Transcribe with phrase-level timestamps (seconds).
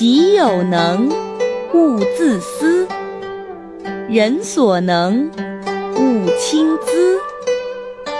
[0.00, 1.10] 己有能，
[1.74, 2.86] 勿自私；
[4.08, 5.30] 人所能，
[5.94, 7.18] 勿轻訾；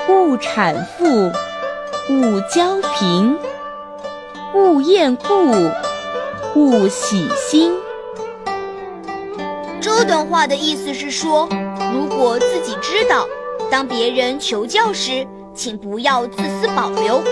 [0.06, 1.06] 勿谄富，
[2.11, 3.35] 勿骄贫；
[4.54, 5.54] 勿厌故，
[6.54, 7.72] 勿喜新。
[9.81, 11.49] 这段话的意思是说，
[11.94, 13.26] 如果自己知道，
[13.71, 17.23] 当别人求教时，请不要自私保留，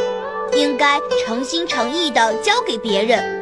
[0.55, 3.38] 应该诚心诚意地教给别人。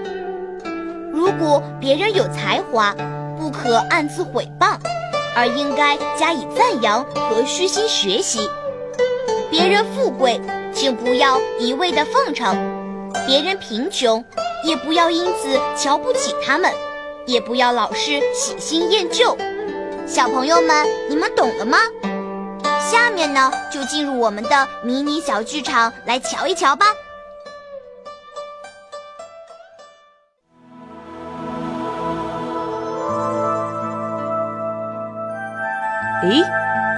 [1.17, 2.95] 如果别人有才华，
[3.39, 4.77] 不可暗自毁谤，
[5.35, 8.51] 而应该加以赞扬和虚心学习。
[9.51, 10.39] 别人富贵，
[10.75, 12.55] 请不要一味的奉承；
[13.27, 14.23] 别人贫穷，
[14.63, 16.71] 也不要因此瞧不起他们，
[17.25, 19.35] 也不要老是喜新厌旧。
[20.07, 21.79] 小朋友们，你们懂了吗？
[22.79, 26.85] 下面呢，就进入我们的迷你小剧场来瞧一瞧吧。
[36.29, 36.43] 诶，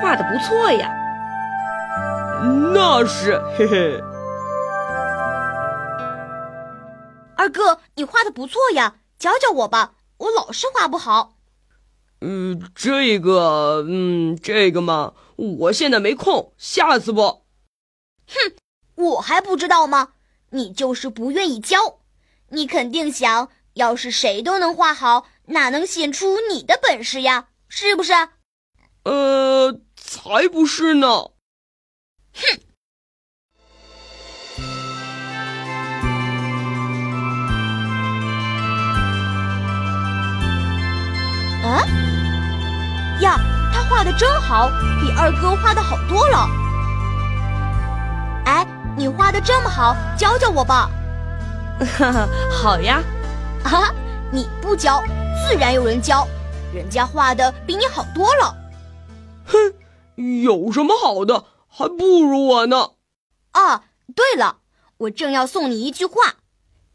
[0.00, 0.90] 画的不错呀！
[2.72, 4.00] 那是，嘿嘿。
[7.36, 11.34] 二哥，你画的不错呀，教教我吧，我老是画不好。
[12.22, 17.42] 嗯，这个，嗯，这个嘛，我现在没空，下次不。
[18.26, 18.54] 哼，
[18.94, 20.08] 我还不知道吗？
[20.50, 21.98] 你就是不愿意教，
[22.48, 27.48] 你肯定想要是谁都能画好，哪能显出你的本事呀？
[27.68, 28.12] 是不是？
[29.04, 31.06] 呃，才不是呢！
[32.34, 32.42] 哼！
[41.64, 41.82] 啊？
[43.20, 43.38] 呀，
[43.72, 44.68] 他画的真好，
[45.00, 46.48] 比二哥画的好多了。
[48.44, 50.90] 哎，你画的这么好，教教我吧。
[51.98, 53.02] 哈哈，好呀。
[53.64, 53.92] 啊，
[54.30, 55.02] 你不教，
[55.46, 56.26] 自然有人教，
[56.72, 58.54] 人家画的比你好多了。
[59.48, 59.74] 哼，
[60.42, 62.92] 有什么好的，还不如我呢。
[63.54, 63.82] 哦，
[64.14, 64.60] 对了，
[64.98, 66.36] 我正要送你一句话：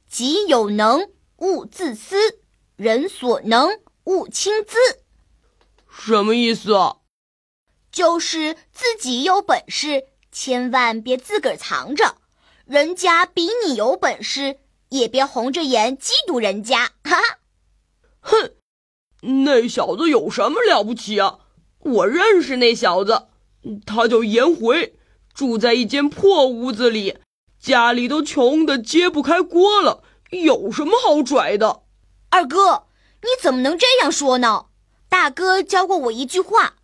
[0.07, 2.15] 己有能，勿自私；
[2.75, 4.75] 人所能，勿轻訾。
[5.89, 6.97] 什么意思啊？
[7.91, 12.17] 就是自己有本事，千万别自个儿藏着；
[12.65, 14.59] 人家比你有本事，
[14.89, 16.91] 也别红着眼嫉妒人家。
[17.03, 17.39] 哈哈，
[18.21, 18.51] 哼，
[19.45, 21.39] 那小子有什么了不起啊？
[21.83, 23.27] 我认识那小子，
[23.85, 24.95] 他叫颜回，
[25.33, 27.17] 住在一间破屋子里，
[27.59, 30.01] 家里都穷得揭不开锅了，
[30.31, 31.81] 有什么好拽的？
[32.29, 32.85] 二哥，
[33.21, 34.67] 你怎么能这样说呢？
[35.09, 36.75] 大哥教过我一句话：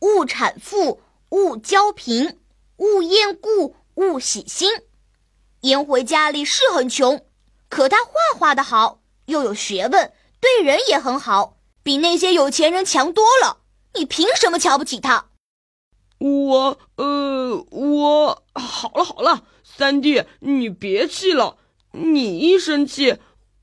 [0.00, 2.38] 勿谄富，勿骄贫，
[2.76, 4.70] 勿厌故，勿喜新。
[5.62, 7.24] 颜回家里是很穷，
[7.68, 13.62] 可他画画的好，又有学问，对人也很好，比那些有钱人强多了。
[13.96, 15.26] 你凭什么瞧不起他？
[16.18, 21.56] 我呃，我好了好了，三弟，你别气了，
[21.92, 23.18] 你一生气，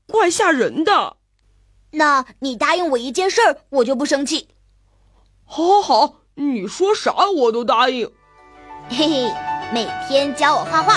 [0.06, 1.16] 怪吓人的。
[1.92, 4.48] 那你答应我一件事儿，我就不生气。
[5.44, 8.10] 好，好，好，你说啥我都答应。
[8.88, 9.34] 嘿嘿，
[9.72, 10.94] 每天教我画画。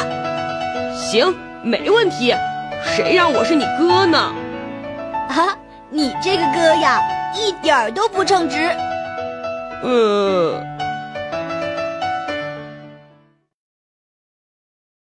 [0.95, 2.35] 行，没问题。
[2.83, 4.17] 谁让我是你哥呢？
[5.29, 5.57] 啊，
[5.89, 7.01] 你这个哥呀，
[7.35, 8.75] 一点儿都不称职。
[9.81, 10.76] 呃。